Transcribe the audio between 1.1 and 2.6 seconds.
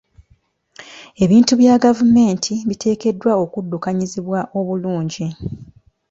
Ebintu bya gavumenti